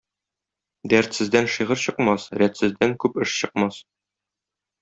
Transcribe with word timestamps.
Дәртсездән 0.93 1.49
шигырь 1.57 1.81
чыкмас, 1.83 2.27
рәтсездән 2.43 2.99
күп 3.05 3.23
эш 3.27 3.39
чыкмас. 3.43 3.83